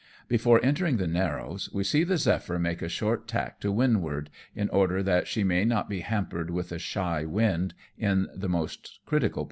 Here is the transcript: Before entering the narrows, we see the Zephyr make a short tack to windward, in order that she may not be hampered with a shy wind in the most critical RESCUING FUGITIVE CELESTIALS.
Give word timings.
Before 0.27 0.59
entering 0.65 0.97
the 0.97 1.05
narrows, 1.05 1.71
we 1.71 1.83
see 1.83 2.03
the 2.03 2.17
Zephyr 2.17 2.57
make 2.57 2.81
a 2.81 2.89
short 2.89 3.27
tack 3.27 3.59
to 3.59 3.71
windward, 3.71 4.31
in 4.55 4.67
order 4.69 5.03
that 5.03 5.27
she 5.27 5.43
may 5.43 5.63
not 5.63 5.87
be 5.89 5.99
hampered 5.99 6.49
with 6.49 6.71
a 6.71 6.79
shy 6.79 7.23
wind 7.23 7.75
in 7.99 8.27
the 8.33 8.49
most 8.49 8.81
critical 8.81 8.81
RESCUING 8.81 8.99
FUGITIVE 9.05 9.31
CELESTIALS. 9.33 9.39